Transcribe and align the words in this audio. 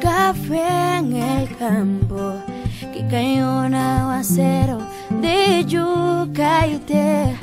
café 0.00 0.98
en 0.98 1.12
el 1.14 1.56
campo, 1.56 2.34
que 2.92 3.06
cayó 3.08 3.66
un 3.66 3.74
aguacero 3.74 4.78
de 5.20 5.64
yuca 5.64 6.66
y 6.66 6.78
té. 6.78 7.36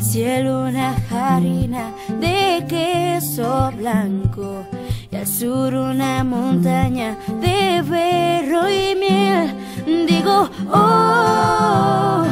Cielo 0.00 0.64
una 0.64 0.96
harina 1.10 1.92
de 2.20 2.64
queso 2.66 3.70
blanco 3.76 4.64
y 5.10 5.16
al 5.16 5.26
sur 5.26 5.74
una 5.74 6.24
montaña 6.24 7.18
de 7.42 7.82
berro 7.82 8.70
y 8.70 8.96
miel. 8.96 9.54
Digo, 10.08 10.48
oh, 10.72 12.24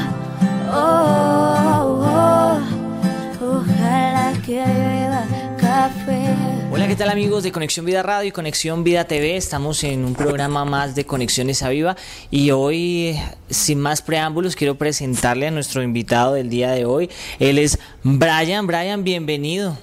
¿qué 6.89 6.97
tal 6.97 7.11
amigos 7.11 7.43
de 7.43 7.53
Conexión 7.53 7.85
Vida 7.85 8.03
Radio 8.03 8.31
y 8.31 8.33
Conexión 8.33 8.83
Vida 8.83 9.05
TV? 9.05 9.37
Estamos 9.37 9.85
en 9.85 10.07
un 10.07 10.15
programa 10.15 10.65
más 10.65 10.95
de 10.95 11.05
Conexiones 11.05 11.63
a 11.63 11.69
Viva 11.69 11.97
y 12.31 12.51
hoy, 12.51 13.15
sin 13.51 13.79
más 13.79 14.01
preámbulos, 14.01 14.57
quiero 14.57 14.77
presentarle 14.77 15.49
a 15.49 15.51
nuestro 15.51 15.83
invitado 15.83 16.33
del 16.33 16.49
día 16.49 16.71
de 16.71 16.87
hoy. 16.87 17.11
Él 17.41 17.59
es 17.59 17.79
Brian. 18.03 18.67
Brian, 18.67 19.05
bienvenido. 19.05 19.77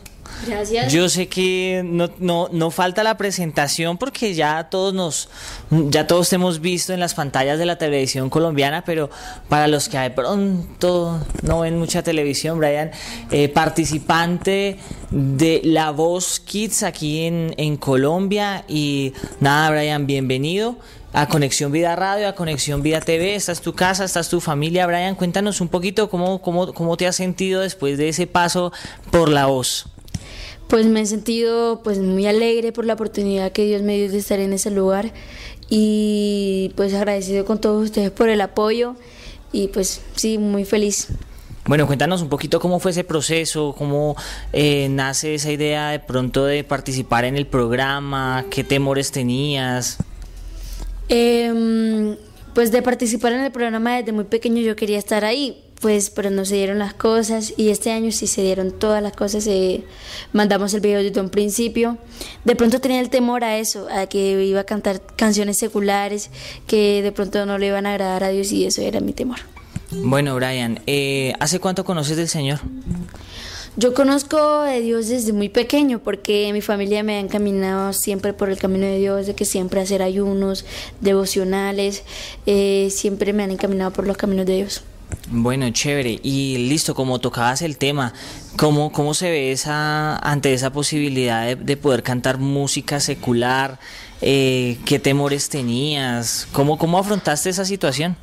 Gracias. 0.48 0.92
Yo 0.92 1.10
sé 1.10 1.28
que 1.28 1.82
no, 1.86 2.10
no, 2.20 2.50
no 2.52 2.72
falta 2.72 3.04
la 3.04 3.18
presentación 3.18 3.98
porque 3.98 4.34
ya 4.34 4.70
todos 4.70 4.94
nos, 4.94 5.30
ya 5.70 6.08
todos 6.08 6.30
te 6.30 6.36
hemos 6.36 6.62
visto 6.62 6.94
en 6.94 7.00
las 7.00 7.14
pantallas 7.14 7.58
de 7.58 7.66
la 7.66 7.78
televisión 7.78 8.30
colombiana, 8.30 8.84
pero 8.84 9.10
para 9.50 9.68
los 9.68 9.90
que 9.90 9.98
de 9.98 10.12
pronto 10.12 11.20
no 11.44 11.62
ven 11.62 11.80
mucha 11.80 12.04
televisión, 12.04 12.60
Brian, 12.60 12.92
eh, 13.32 13.50
participante 13.50 14.78
de 15.12 15.62
La 15.64 15.92
Voz 15.92 16.40
Kids 16.40 16.84
aquí 16.84 17.26
en, 17.26 17.54
en 17.58 17.78
Colombia 17.78 18.66
y 18.68 19.14
nada, 19.40 19.72
Brian, 19.72 20.06
bienvenido 20.06 20.78
a 21.16 21.30
Conexión 21.30 21.72
Vida 21.72 21.96
Radio, 21.96 22.28
a 22.28 22.36
Conexión 22.36 22.84
Vida 22.84 23.00
TV. 23.00 23.36
Esta 23.36 23.54
es 23.54 23.62
tu 23.62 23.74
casa, 23.74 24.04
esta 24.04 24.20
es 24.20 24.28
tu 24.28 24.42
familia. 24.42 24.86
Brian, 24.86 25.16
cuéntanos 25.16 25.62
un 25.62 25.70
poquito 25.70 26.10
cómo, 26.10 26.42
cómo, 26.42 26.74
cómo 26.74 26.98
te 26.98 27.08
has 27.08 27.16
sentido 27.16 27.62
después 27.62 27.98
de 27.98 28.10
ese 28.10 28.28
paso 28.28 28.74
por 29.12 29.30
la 29.30 29.46
voz. 29.46 29.88
Pues 30.68 30.86
me 30.88 31.02
he 31.02 31.06
sentido 31.06 31.82
pues 31.84 32.00
muy 32.00 32.26
alegre 32.26 32.72
por 32.72 32.86
la 32.86 32.94
oportunidad 32.94 33.52
que 33.52 33.66
Dios 33.66 33.82
me 33.82 33.98
dio 33.98 34.10
de 34.10 34.18
estar 34.18 34.40
en 34.40 34.54
ese 34.54 34.72
lugar 34.72 35.14
y 35.70 36.72
pues 36.76 36.94
agradecido 36.94 37.46
con 37.46 37.62
todos 37.62 37.84
ustedes 37.86 38.12
por 38.12 38.30
el 38.30 38.42
apoyo 38.42 38.96
y 39.52 39.68
pues 39.70 40.02
sí, 40.16 40.38
muy 40.38 40.66
feliz. 40.66 41.08
Bueno, 41.68 41.88
cuéntanos 41.88 42.22
un 42.22 42.30
poquito 42.30 42.60
cómo 42.60 42.80
fue 42.80 42.92
ese 42.92 43.04
proceso, 43.04 43.74
cómo 43.76 44.16
eh, 44.54 44.88
nace 44.90 45.34
esa 45.34 45.52
idea 45.52 45.90
de 45.90 46.00
pronto 46.00 46.46
de 46.46 46.64
participar 46.64 47.26
en 47.26 47.36
el 47.36 47.48
programa, 47.48 48.46
qué 48.52 48.64
temores 48.64 49.12
tenías. 49.12 49.98
Em, 51.10 52.18
pues 52.54 52.72
de 52.72 52.84
participar 52.84 53.34
en 53.34 53.42
el 53.42 53.52
programa 53.52 53.98
desde 53.98 54.12
muy 54.12 54.26
pequeño 54.26 54.62
yo 54.62 54.76
quería 54.76 55.00
estar 55.00 55.26
ahí, 55.26 55.65
pues 55.82 56.10
pero 56.10 56.30
no 56.30 56.46
se 56.46 56.56
dieron 56.56 56.80
las 56.80 56.94
cosas 56.94 57.54
y 57.58 57.70
este 57.70 57.92
año 57.92 58.12
sí 58.12 58.28
se 58.28 58.42
dieron 58.42 58.72
todas 58.72 59.04
las 59.04 59.14
cosas, 59.14 59.46
eh, 59.48 59.84
mandamos 60.34 60.74
el 60.74 60.82
video 60.82 61.04
desde 61.04 61.22
un 61.22 61.30
principio. 61.30 61.98
De 62.44 62.56
pronto 62.56 62.80
tenía 62.80 63.00
el 63.00 63.10
temor 63.10 63.44
a 63.44 63.58
eso, 63.58 63.88
a 63.90 64.08
que 64.08 64.44
iba 64.44 64.62
a 64.62 64.66
cantar 64.66 65.02
canciones 65.16 65.58
seculares 65.58 66.30
que 66.68 67.02
de 67.02 67.12
pronto 67.12 67.46
no 67.46 67.58
le 67.58 67.68
iban 67.68 67.86
a 67.86 67.92
agradar 67.92 68.24
a 68.24 68.30
Dios 68.30 68.52
y 68.52 68.66
eso 68.66 68.82
era 68.82 69.00
mi 69.00 69.14
temor. 69.14 69.40
Bueno, 69.92 70.36
Brian, 70.36 70.80
eh, 70.88 71.34
¿hace 71.40 71.60
cuánto 71.60 71.86
conoces 71.86 72.18
del 72.18 72.28
Señor? 72.28 72.60
Yo 73.78 73.94
conozco 73.94 74.62
de 74.62 74.80
Dios 74.80 75.10
desde 75.10 75.34
muy 75.34 75.50
pequeño 75.50 76.00
porque 76.00 76.50
mi 76.54 76.62
familia 76.62 77.04
me 77.04 77.16
ha 77.16 77.20
encaminado 77.20 77.92
siempre 77.92 78.32
por 78.32 78.50
el 78.50 78.58
camino 78.58 78.86
de 78.86 78.98
Dios, 78.98 79.28
de 79.28 79.36
que 79.36 79.44
siempre 79.44 79.82
hacer 79.82 80.02
ayunos, 80.02 80.66
devocionales, 81.02 82.04
eh, 82.46 82.88
siempre 82.90 83.34
me 83.34 83.44
han 83.44 83.52
encaminado 83.52 83.92
por 83.92 84.08
los 84.08 84.16
caminos 84.16 84.46
de 84.46 84.56
Dios. 84.56 84.82
Bueno, 85.32 85.70
chévere. 85.72 86.20
Y 86.22 86.58
listo, 86.70 86.94
como 86.94 87.20
tocabas 87.20 87.62
el 87.64 87.78
tema, 87.78 88.14
¿cómo, 88.58 88.92
cómo 88.92 89.14
se 89.14 89.30
ve 89.32 89.52
esa, 89.52 90.18
ante 90.18 90.54
esa 90.54 90.72
posibilidad 90.72 91.46
de, 91.46 91.56
de 91.56 91.78
poder 91.78 92.04
cantar 92.04 92.38
música 92.38 93.00
secular? 93.00 93.80
Eh, 94.22 94.78
¿Qué 94.86 95.00
temores 95.00 95.50
tenías? 95.50 96.48
¿Cómo, 96.52 96.78
¿Cómo 96.78 97.00
afrontaste 97.00 97.50
esa 97.50 97.66
situación? 97.66 98.16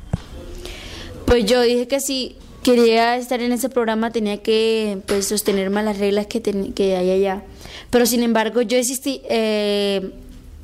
Pues 1.25 1.45
yo 1.45 1.61
dije 1.61 1.87
que 1.87 1.99
si 1.99 2.35
quería 2.63 3.17
estar 3.17 3.41
en 3.41 3.51
ese 3.51 3.67
programa 3.67 4.11
tenía 4.11 4.41
que 4.41 4.99
pues, 5.05 5.27
sostenerme 5.27 5.81
a 5.81 5.83
las 5.83 5.97
reglas 5.97 6.27
que, 6.27 6.39
ten- 6.39 6.71
que 6.73 6.95
hay 6.95 7.11
allá. 7.11 7.43
Pero 7.89 8.05
sin 8.05 8.23
embargo 8.23 8.61
yo 8.61 8.77
insistí, 8.77 9.21
eh, 9.29 10.11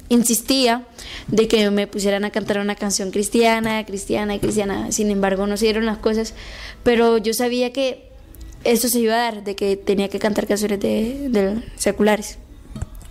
insistía 0.10 0.84
de 1.28 1.48
que 1.48 1.70
me 1.72 1.88
pusieran 1.88 2.26
a 2.26 2.32
cantar 2.32 2.60
una 2.60 2.76
canción 2.76 3.12
cristiana, 3.12 3.86
cristiana, 3.86 4.38
cristiana. 4.40 4.92
Sin 4.92 5.10
embargo 5.12 5.48
no 5.48 5.56
se 5.56 5.66
dieron 5.66 5.86
las 5.86 5.98
cosas. 6.00 6.34
Pero 6.84 7.18
yo 7.18 7.34
sabía 7.34 7.72
que 7.72 8.10
eso 8.64 8.90
se 8.90 9.00
iba 9.00 9.14
a 9.14 9.18
dar, 9.18 9.44
de 9.44 9.56
que 9.56 9.78
tenía 9.78 10.10
que 10.10 10.20
cantar 10.20 10.48
canciones 10.48 10.80
de, 10.80 11.30
de 11.30 11.62
seculares. 11.78 12.38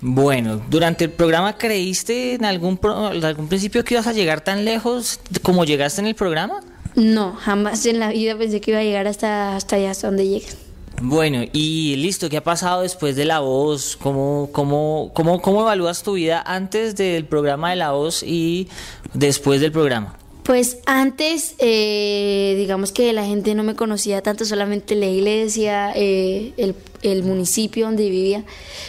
Bueno, 0.01 0.63
durante 0.71 1.05
el 1.05 1.11
programa 1.11 1.57
creíste 1.59 2.35
en 2.35 2.45
algún, 2.45 2.77
pro- 2.77 3.13
en 3.13 3.25
algún 3.25 3.49
principio 3.49 3.83
que 3.85 3.95
ibas 3.95 4.07
a 4.07 4.13
llegar 4.13 4.43
tan 4.43 4.65
lejos 4.65 5.19
como 5.43 5.65
llegaste 5.65 6.01
en 6.01 6.07
el 6.07 6.15
programa? 6.15 6.61
No, 6.95 7.33
jamás 7.35 7.85
en 7.87 7.99
la 7.99 8.11
vida 8.11 8.37
pensé 8.37 8.61
que 8.61 8.73
iba 8.73 8.81
a 8.81 8.85
llegar 8.85 9.07
hasta, 9.07 9.57
hasta 9.57 9.77
allá, 9.77 9.91
hasta 9.91 10.07
donde 10.09 10.27
llegué. 10.29 10.47
Bueno, 11.01 11.45
y 11.53 11.97
listo, 11.97 12.29
¿qué 12.29 12.39
ha 12.39 12.45
pasado 12.45 12.83
después 12.83 13.15
de 13.15 13.25
La 13.25 13.41
Voz? 13.41 13.97
¿Cómo, 13.97 14.49
cómo, 14.53 15.13
cómo, 15.15 15.41
cómo 15.41 15.63
evalúas 15.63 16.03
tu 16.03 16.15
vida 16.15 16.43
antes 16.45 16.97
del 16.97 17.25
programa 17.25 17.71
de 17.71 17.77
La 17.77 17.93
Voz 17.93 18.23
y 18.23 18.69
después 19.15 19.61
del 19.61 19.71
programa? 19.71 20.17
Pues 20.43 20.79
antes, 20.87 21.55
eh, 21.59 22.55
digamos 22.57 22.91
que 22.91 23.13
la 23.13 23.27
gente 23.27 23.55
no 23.55 23.63
me 23.63 23.77
conocía 23.77 24.23
tanto, 24.23 24.45
solamente 24.47 24.95
la 24.95 25.07
iglesia, 25.07 25.93
eh, 25.95 26.55
el, 26.57 26.75
el 27.03 27.23
municipio 27.23 27.87
donde 27.87 28.09
vivía. 28.09 28.45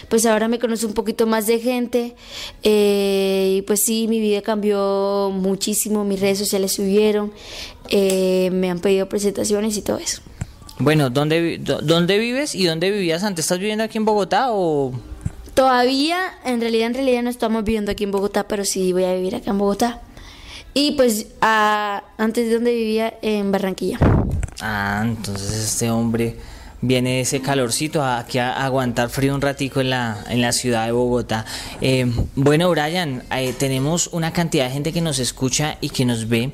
Pues 0.07 0.25
ahora 0.25 0.47
me 0.47 0.57
conoce 0.57 0.85
un 0.85 0.93
poquito 0.93 1.27
más 1.27 1.47
de 1.47 1.59
gente 1.59 2.15
eh, 2.63 3.55
y 3.57 3.61
pues 3.63 3.83
sí, 3.83 4.07
mi 4.07 4.19
vida 4.19 4.41
cambió 4.41 5.31
muchísimo, 5.33 6.03
mis 6.05 6.19
redes 6.19 6.39
sociales 6.39 6.71
subieron, 6.71 7.31
eh, 7.89 8.49
me 8.51 8.69
han 8.69 8.79
pedido 8.79 9.09
presentaciones 9.09 9.77
y 9.77 9.81
todo 9.81 9.97
eso. 9.97 10.21
Bueno, 10.79 11.09
¿dónde, 11.09 11.59
¿dónde 11.59 12.17
vives 12.17 12.55
y 12.55 12.65
dónde 12.65 12.89
vivías 12.89 13.23
antes? 13.23 13.45
¿Estás 13.45 13.59
viviendo 13.59 13.83
aquí 13.83 13.97
en 13.97 14.05
Bogotá 14.05 14.47
o...? 14.51 14.93
Todavía, 15.53 16.19
en 16.45 16.61
realidad, 16.61 16.87
en 16.87 16.93
realidad 16.93 17.21
no 17.21 17.29
estamos 17.29 17.65
viviendo 17.65 17.91
aquí 17.91 18.05
en 18.05 18.11
Bogotá, 18.11 18.47
pero 18.47 18.63
sí 18.63 18.93
voy 18.93 19.03
a 19.03 19.13
vivir 19.13 19.35
acá 19.35 19.51
en 19.51 19.57
Bogotá. 19.57 20.01
Y 20.73 20.91
pues 20.91 21.27
ah, 21.41 22.03
antes 22.17 22.47
de 22.47 22.53
donde 22.53 22.73
vivía 22.73 23.13
en 23.21 23.51
Barranquilla. 23.51 23.99
Ah, 24.61 25.03
entonces 25.03 25.51
este 25.51 25.91
hombre 25.91 26.37
viene 26.81 27.21
ese 27.21 27.41
calorcito 27.41 28.03
aquí 28.03 28.37
a 28.37 28.63
aguantar 28.65 29.09
frío 29.09 29.35
un 29.35 29.41
ratico 29.41 29.81
en 29.81 29.89
la, 29.89 30.23
en 30.29 30.41
la 30.41 30.51
ciudad 30.51 30.85
de 30.85 30.91
Bogotá. 30.91 31.45
Eh, 31.81 32.11
bueno, 32.35 32.69
Brian, 32.69 33.23
eh, 33.35 33.53
tenemos 33.57 34.09
una 34.11 34.31
cantidad 34.31 34.65
de 34.65 34.71
gente 34.71 34.93
que 34.93 35.01
nos 35.01 35.19
escucha 35.19 35.77
y 35.81 35.89
que 35.89 36.05
nos 36.05 36.27
ve 36.27 36.51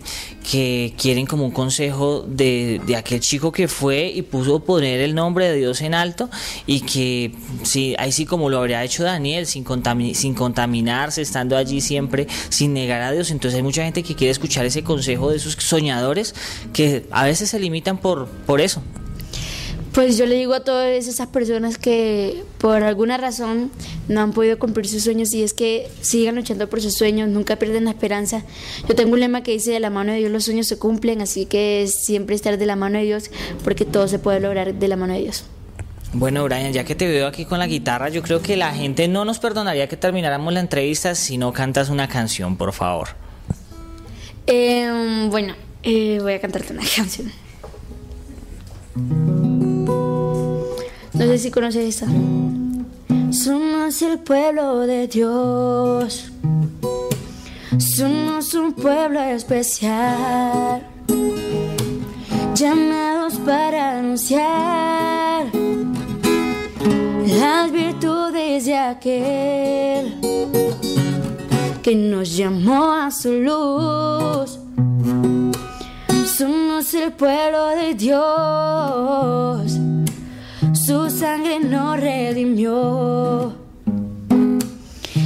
que 0.50 0.94
quieren 0.98 1.26
como 1.26 1.46
un 1.46 1.52
consejo 1.52 2.26
de, 2.28 2.82
de 2.86 2.96
aquel 2.96 3.20
chico 3.20 3.52
que 3.52 3.68
fue 3.68 4.08
y 4.08 4.22
puso 4.22 4.60
poner 4.62 5.00
el 5.02 5.16
nombre 5.16 5.50
de 5.50 5.58
Dios 5.58 5.82
en 5.82 5.94
alto 5.94 6.30
y 6.66 6.82
que 6.82 7.34
sí, 7.64 7.96
ahí 7.98 8.12
sí 8.12 8.26
como 8.26 8.50
lo 8.50 8.60
habría 8.60 8.84
hecho 8.84 9.04
Daniel, 9.04 9.46
sin, 9.46 9.66
sin 10.14 10.34
contaminarse, 10.34 11.22
estando 11.22 11.58
allí 11.58 11.82
siempre, 11.82 12.28
sin 12.50 12.74
negar 12.74 13.02
a 13.02 13.12
Dios. 13.12 13.32
Entonces 13.32 13.58
hay 13.58 13.64
mucha 13.64 13.84
gente 13.84 14.04
que 14.04 14.16
quiere 14.16 14.32
escuchar 14.32 14.66
ese 14.66 14.84
consejo 14.84 15.30
de 15.30 15.38
esos 15.38 15.54
soñadores 15.54 16.36
que 16.74 17.06
a 17.12 17.26
veces 17.26 17.50
se 17.50 17.60
limitan 17.60 17.98
por, 17.98 18.28
por 18.28 18.62
eso. 18.62 18.82
Pues 19.96 20.18
yo 20.18 20.26
le 20.26 20.36
digo 20.36 20.54
a 20.54 20.60
todas 20.60 21.08
esas 21.08 21.28
personas 21.28 21.78
que 21.78 22.44
por 22.58 22.84
alguna 22.84 23.16
razón 23.16 23.72
no 24.10 24.20
han 24.20 24.34
podido 24.34 24.60
cumplir 24.60 24.90
sus 24.90 25.04
sueños 25.04 25.34
y 25.34 25.42
es 25.42 25.54
que 25.54 25.88
sigan 26.02 26.36
luchando 26.36 26.68
por 26.70 26.82
sus 26.82 26.96
sueños, 26.96 27.30
nunca 27.30 27.56
pierden 27.56 27.86
la 27.86 27.92
esperanza. 27.92 28.44
Yo 28.90 28.96
tengo 28.96 29.14
un 29.14 29.22
lema 29.22 29.42
que 29.42 29.52
dice 29.54 29.72
de 29.72 29.80
la 29.80 29.90
mano 29.90 30.12
de 30.12 30.18
Dios 30.18 30.32
los 30.32 30.44
sueños 30.44 30.68
se 30.68 30.78
cumplen, 30.78 31.22
así 31.22 31.46
que 31.46 31.84
es 31.84 32.04
siempre 32.04 32.36
estar 32.36 32.58
de 32.58 32.66
la 32.66 32.76
mano 32.76 32.98
de 32.98 33.06
Dios 33.06 33.32
porque 33.64 33.86
todo 33.86 34.10
se 34.10 34.20
puede 34.20 34.42
lograr 34.42 34.74
de 34.74 34.88
la 34.90 34.98
mano 34.98 35.14
de 35.14 35.22
Dios. 35.22 35.46
Bueno, 36.12 36.44
Brian, 36.44 36.74
ya 36.74 36.84
que 36.84 36.96
te 36.96 37.08
veo 37.08 37.26
aquí 37.26 37.46
con 37.46 37.60
la 37.60 37.68
guitarra, 37.68 38.10
yo 38.10 38.22
creo 38.22 38.42
que 38.42 38.58
la 38.58 38.74
gente 38.74 39.08
no 39.08 39.24
nos 39.24 39.40
perdonaría 39.40 39.88
que 39.88 39.96
termináramos 39.96 40.54
la 40.54 40.60
entrevista 40.60 41.16
si 41.16 41.38
no 41.38 41.54
cantas 41.54 41.88
una 41.90 42.10
canción, 42.10 42.58
por 42.58 42.74
favor. 42.74 43.10
Eh, 44.46 45.28
bueno, 45.30 45.56
eh, 45.84 46.20
voy 46.22 46.34
a 46.34 46.42
cantarte 46.42 46.74
una 46.74 46.84
canción. 46.96 47.45
No 51.18 51.26
sé 51.26 51.38
si 51.38 51.52
conoces 51.52 52.02
esta. 52.02 52.08
Somos 53.32 54.02
el 54.02 54.20
pueblo 54.20 54.80
de 54.82 55.08
Dios. 55.08 56.32
Somos 57.78 58.54
un 58.54 58.74
pueblo 58.74 59.22
especial. 59.22 60.82
Llamados 62.54 63.36
para 63.46 64.00
anunciar 64.00 65.48
las 67.40 67.72
virtudes 67.72 68.66
de 68.66 68.78
aquel 68.78 70.20
que 71.82 71.96
nos 71.96 72.36
llamó 72.36 72.94
a 72.94 73.12
su 73.12 73.32
luz. 73.32 74.60
Somos 76.38 76.94
el 76.94 77.14
pueblo 77.14 77.68
de 77.68 77.94
Dios, 77.94 79.78
su 80.86 81.10
sangre 81.10 81.60
nos 81.60 82.00
redimió 82.00 83.54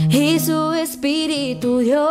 y 0.09 0.39
su 0.39 0.71
espíritu 0.71 1.79
dio 1.79 2.07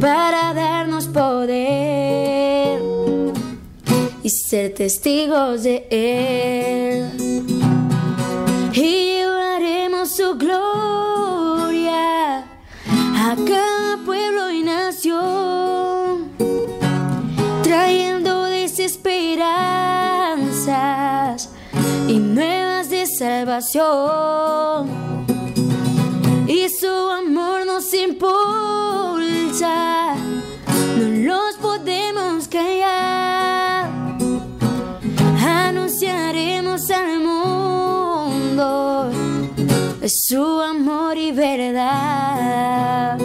para 0.00 0.54
darnos 0.54 1.08
poder 1.08 2.80
y 4.22 4.30
ser 4.30 4.72
testigos 4.74 5.64
de 5.64 5.86
Él. 5.90 7.31
Y 26.48 26.68
su 26.70 26.88
amor 26.88 27.66
nos 27.66 27.92
impulsa, 27.92 28.24
no 30.96 31.08
los 31.08 31.56
podemos 31.56 32.48
callar. 32.48 33.90
Anunciaremos 35.38 36.90
al 36.90 37.20
mundo 37.20 39.10
su 40.08 40.60
amor 40.62 41.18
y 41.18 41.32
verdad. 41.32 43.18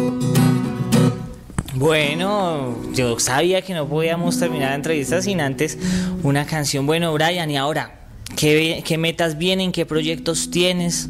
Bueno, 1.76 2.76
yo 2.92 3.18
sabía 3.18 3.62
que 3.62 3.74
no 3.74 3.88
podíamos 3.88 4.38
terminar 4.38 4.72
la 4.72 4.76
entrevista 4.76 5.22
sin 5.22 5.40
antes 5.40 5.78
una 6.24 6.46
canción. 6.46 6.86
Bueno, 6.86 7.14
Brian, 7.14 7.50
y 7.50 7.56
ahora, 7.56 8.07
¿qué, 8.36 8.98
metas 8.98 9.38
vienen? 9.38 9.72
¿Qué 9.72 9.86
proyectos 9.86 10.50
tienes? 10.52 11.10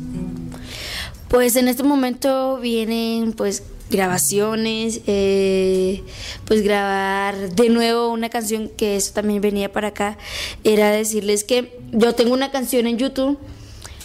Pues 1.30 1.56
en 1.56 1.68
este 1.68 1.84
momento 1.84 2.58
vienen 2.60 3.34
pues 3.34 3.64
grabaciones, 3.90 5.02
eh, 5.08 6.04
pues 6.46 6.62
grabar 6.62 7.54
de 7.54 7.70
nuevo 7.70 8.10
una 8.10 8.30
canción 8.30 8.70
que 8.70 8.96
eso 8.98 9.14
también 9.14 9.42
venía 9.42 9.72
para 9.72 9.90
acá, 9.90 10.18
era 10.64 10.92
decirles 10.92 11.44
que 11.44 11.80
yo 11.92 12.14
tengo 12.16 12.34
una 12.34 12.52
canción 12.52 12.88
en 12.88 12.98
YouTube, 12.98 13.38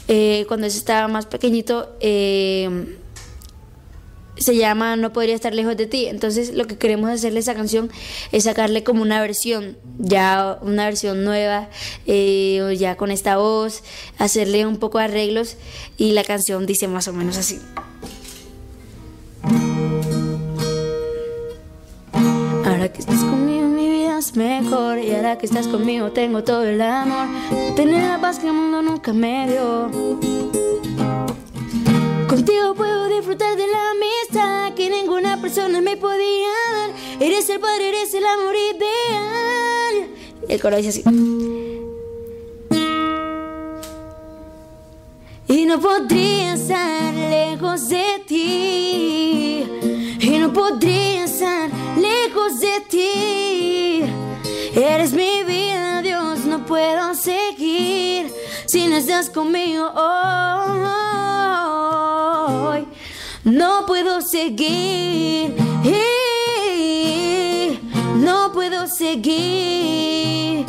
eh, 0.09 0.45
cuando 0.49 0.67
estaba 0.67 1.09
más 1.09 1.27
pequeñito, 1.27 1.97
eh, 2.01 2.97
se 4.43 4.57
llama 4.57 4.97
No 4.97 5.13
podría 5.13 5.35
estar 5.35 5.55
lejos 5.55 5.77
de 5.77 5.87
ti. 5.87 6.07
Entonces 6.07 6.55
lo 6.55 6.67
que 6.67 6.77
queremos 6.77 7.11
hacerle 7.11 7.39
a 7.39 7.41
esa 7.41 7.55
canción 7.55 7.91
es 8.33 8.45
sacarle 8.45 8.85
como 8.85 9.03
una 9.03 9.21
versión, 9.21 9.77
ya 9.99 10.59
una 10.63 10.85
versión 10.85 11.25
nueva, 11.25 11.69
eh, 12.07 12.77
ya 12.79 12.97
con 12.97 13.11
esta 13.11 13.37
voz, 13.37 13.83
hacerle 14.19 14.67
un 14.67 14.77
poco 14.79 14.99
de 14.99 15.05
arreglos 15.05 15.57
y 15.97 16.13
la 16.13 16.25
canción 16.25 16.67
dice 16.67 16.89
más 16.89 17.09
o 17.09 17.13
menos 17.13 17.37
así. 17.37 17.61
Ahora 22.65 22.93
que 22.93 23.01
estás 23.01 23.21
conmigo 23.21 23.69
mi 23.69 23.89
vida 23.89 24.19
es 24.19 24.37
mejor 24.37 24.99
y 24.99 25.15
ahora 25.15 25.39
que 25.39 25.47
estás 25.47 25.67
conmigo 25.69 26.13
tengo 26.13 26.43
todo 26.45 26.65
el 26.65 26.81
amor. 26.81 27.29
Tener 27.77 28.09
la 28.09 28.21
paz 28.21 28.39
que 28.39 28.47
el 28.47 28.53
mundo 28.55 28.83
nunca 28.83 29.13
me 29.13 29.49
dio. 29.49 29.91
Contigo 32.29 32.75
puedo 32.75 33.02
me 35.83 35.97
podía 35.97 36.49
dar. 36.73 36.91
Eres 37.21 37.49
el 37.49 37.61
padre, 37.61 37.89
eres 37.91 38.15
el 38.15 38.25
amor 38.25 38.55
ideal. 38.55 40.09
El 40.49 40.61
coro 40.61 40.77
dice 40.77 40.89
así. 40.89 41.03
Y 45.49 45.67
no 45.67 45.79
podría 45.81 46.55
estar 46.55 47.15
lejos 47.15 47.89
de 47.89 48.23
ti. 48.27 49.67
Y 50.21 50.39
no 50.39 50.53
podría 50.53 51.25
estar 51.25 51.71
lejos 51.97 52.61
de 52.61 52.81
ti. 52.89 54.03
Eres 54.75 55.13
mi 55.13 55.45
vida, 55.45 56.01
Dios, 56.01 56.47
no 56.47 56.65
puedo 56.65 57.15
seguir 57.15 58.33
si 58.67 58.87
no 58.87 58.97
estás 58.97 59.29
conmigo 59.29 59.87
hoy. 59.95 61.72
No 63.63 63.87
puedo 63.87 64.21
seguir. 64.21 65.55
No 68.17 68.51
puedo 68.53 68.89
seguir. 68.89 70.67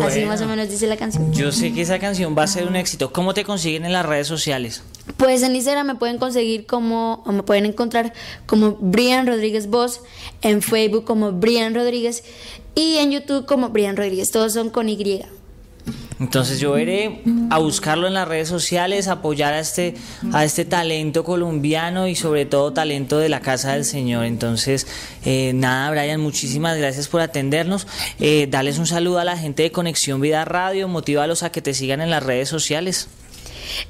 Así 0.00 0.24
más 0.24 0.40
o 0.40 0.46
menos 0.46 0.70
dice 0.70 0.86
la 0.86 0.96
canción. 0.96 1.30
Yo 1.34 1.52
sé 1.52 1.74
que 1.74 1.82
esa 1.82 1.98
canción 1.98 2.34
va 2.34 2.44
a 2.44 2.46
ser 2.46 2.66
un 2.66 2.76
éxito. 2.76 3.12
¿Cómo 3.12 3.34
te 3.34 3.44
consiguen 3.44 3.84
en 3.84 3.92
las 3.92 4.06
redes 4.06 4.26
sociales? 4.26 4.82
Pues 5.18 5.42
en 5.42 5.54
Instagram 5.54 5.88
me 5.88 5.94
pueden 5.96 6.16
conseguir 6.16 6.64
como, 6.64 7.22
o 7.26 7.32
me 7.32 7.42
pueden 7.42 7.66
encontrar 7.66 8.14
como 8.46 8.78
Brian 8.80 9.26
Rodríguez 9.26 9.68
Voz, 9.68 10.00
en 10.40 10.62
Facebook 10.62 11.04
como 11.04 11.32
Brian 11.32 11.74
Rodríguez 11.74 12.24
y 12.74 12.96
en 12.96 13.10
YouTube 13.10 13.44
como 13.44 13.68
Brian 13.68 13.98
Rodríguez. 13.98 14.30
Todos 14.30 14.54
son 14.54 14.70
con 14.70 14.88
Y. 14.88 15.26
Entonces 16.20 16.58
yo 16.58 16.76
iré 16.78 17.22
a 17.50 17.58
buscarlo 17.58 18.08
en 18.08 18.14
las 18.14 18.26
redes 18.26 18.48
sociales, 18.48 19.06
apoyar 19.06 19.54
a 19.54 19.60
este, 19.60 19.94
a 20.32 20.44
este 20.44 20.64
talento 20.64 21.22
colombiano 21.22 22.08
y 22.08 22.16
sobre 22.16 22.44
todo 22.44 22.72
talento 22.72 23.18
de 23.18 23.28
la 23.28 23.40
casa 23.40 23.74
del 23.74 23.84
Señor. 23.84 24.24
Entonces, 24.24 24.86
eh, 25.24 25.52
nada, 25.54 25.90
Brian, 25.90 26.20
muchísimas 26.20 26.76
gracias 26.76 27.06
por 27.06 27.20
atendernos. 27.20 27.86
Eh, 28.18 28.48
dales 28.50 28.78
un 28.78 28.86
saludo 28.86 29.20
a 29.20 29.24
la 29.24 29.36
gente 29.36 29.62
de 29.62 29.70
Conexión 29.70 30.20
Vida 30.20 30.44
Radio, 30.44 30.88
motívalos 30.88 31.42
a 31.42 31.52
que 31.52 31.62
te 31.62 31.72
sigan 31.72 32.00
en 32.00 32.10
las 32.10 32.22
redes 32.22 32.48
sociales. 32.48 33.08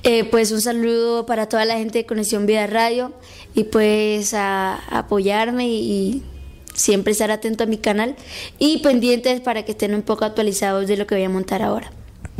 Eh, 0.03 0.25
pues 0.25 0.53
un 0.53 0.61
saludo 0.61 1.25
para 1.25 1.49
toda 1.49 1.65
la 1.65 1.79
gente 1.79 1.99
de 1.99 2.07
Conexión 2.07 2.47
Vida 2.47 2.67
Radio 2.67 3.13
y 3.55 3.65
pues 3.65 4.35
a, 4.35 4.75
apoyarme 4.91 5.69
y 5.69 6.23
siempre 6.75 7.13
estar 7.13 7.31
atento 7.31 7.65
a 7.65 7.67
mi 7.67 7.79
canal 7.79 8.17
y 8.59 8.79
pendientes 8.79 9.41
para 9.41 9.65
que 9.65 9.73
estén 9.73 9.95
un 9.95 10.03
poco 10.03 10.25
actualizados 10.25 10.87
de 10.89 10.97
lo 10.97 11.07
que 11.07 11.15
voy 11.15 11.25
a 11.25 11.29
montar 11.29 11.63
ahora. 11.63 11.91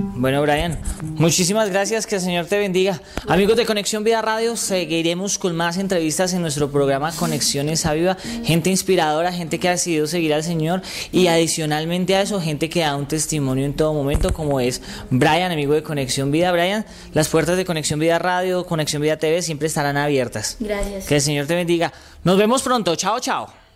Bueno, 0.01 0.41
Brian, 0.43 0.79
muchísimas 1.17 1.71
gracias, 1.71 2.07
que 2.07 2.15
el 2.15 2.21
Señor 2.21 2.47
te 2.47 2.57
bendiga. 2.57 3.01
Amigos 3.27 3.57
de 3.57 3.67
Conexión 3.67 4.05
Vida 4.05 4.23
Radio, 4.23 4.57
seguiremos 4.57 5.39
con 5.39 5.57
más 5.57 5.77
entrevistas 5.77 6.33
en 6.35 6.41
nuestro 6.41 6.71
programa 6.71 7.11
Conexiones 7.11 7.85
a 7.85 7.95
Viva, 7.95 8.17
gente 8.45 8.71
inspiradora, 8.71 9.33
gente 9.33 9.59
que 9.59 9.69
ha 9.69 9.73
decidido 9.73 10.07
seguir 10.07 10.35
al 10.35 10.45
Señor 10.45 10.83
y 11.11 11.27
adicionalmente 11.27 12.15
a 12.15 12.23
eso, 12.23 12.41
gente 12.41 12.69
que 12.69 12.81
da 12.81 12.95
un 12.95 13.07
testimonio 13.07 13.65
en 13.65 13.75
todo 13.75 13.93
momento, 13.93 14.33
como 14.33 14.61
es 14.61 14.83
Brian, 15.11 15.51
amigo 15.51 15.75
de 15.75 15.83
Conexión 15.83 16.31
Vida. 16.31 16.53
Brian, 16.53 16.87
las 17.13 17.29
puertas 17.29 17.57
de 17.57 17.65
Conexión 17.65 17.99
Vida 17.99 18.21
Radio, 18.21 18.67
Conexión 18.67 19.03
Vida 19.03 19.17
TV 19.17 19.43
siempre 19.43 19.67
estarán 19.67 19.97
abiertas. 19.97 20.59
Gracias. 20.61 21.07
Que 21.07 21.17
el 21.17 21.23
Señor 21.23 21.47
te 21.47 21.57
bendiga. 21.57 21.93
Nos 22.23 22.39
vemos 22.39 22.63
pronto, 22.63 22.95
chao, 22.95 23.19
chao. 23.19 23.68